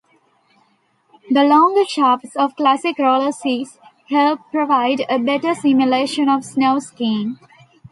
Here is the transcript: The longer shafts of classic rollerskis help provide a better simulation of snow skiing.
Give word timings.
The 1.29 1.43
longer 1.43 1.85
shafts 1.85 2.35
of 2.35 2.55
classic 2.55 2.97
rollerskis 2.97 3.77
help 4.09 4.39
provide 4.49 5.03
a 5.07 5.19
better 5.19 5.53
simulation 5.53 6.27
of 6.27 6.43
snow 6.43 6.79
skiing. 6.79 7.37